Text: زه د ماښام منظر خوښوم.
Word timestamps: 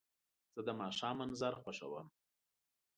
زه 0.53 0.61
د 0.67 0.69
ماښام 0.81 1.15
منظر 1.21 1.53
خوښوم. 1.61 2.07